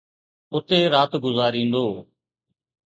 اتي 0.55 0.79
رات 0.93 1.11
گذاريندو. 1.25 1.87